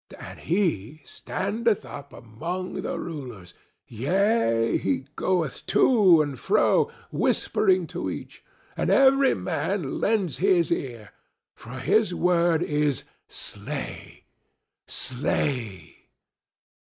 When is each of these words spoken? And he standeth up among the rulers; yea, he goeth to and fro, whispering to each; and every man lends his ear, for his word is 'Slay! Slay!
And 0.19 0.39
he 0.39 1.03
standeth 1.05 1.85
up 1.85 2.11
among 2.11 2.81
the 2.81 2.97
rulers; 2.99 3.53
yea, 3.87 4.79
he 4.79 5.05
goeth 5.15 5.63
to 5.67 6.23
and 6.23 6.39
fro, 6.39 6.89
whispering 7.11 7.85
to 7.93 8.09
each; 8.09 8.43
and 8.75 8.89
every 8.89 9.35
man 9.35 9.99
lends 10.01 10.37
his 10.37 10.71
ear, 10.71 11.11
for 11.53 11.73
his 11.75 12.15
word 12.15 12.63
is 12.63 13.03
'Slay! 13.27 14.23
Slay! 14.87 15.97